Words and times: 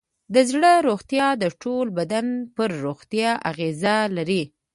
د 0.33 0.35
زړه 0.49 0.71
روغتیا 0.87 1.27
د 1.43 1.43
ټول 1.61 1.85
بدن 1.97 2.27
پر 2.55 2.69
روغتیا 2.85 3.31
اغېز 3.51 3.81
لري. 4.17 4.43